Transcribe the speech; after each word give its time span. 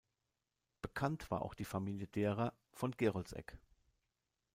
Bekannt 0.81 1.29
war 1.29 1.43
auch 1.43 1.53
die 1.53 1.63
Familie 1.63 2.07
derer 2.07 2.55
"von 2.71 2.89
Geroldseck". 2.97 3.59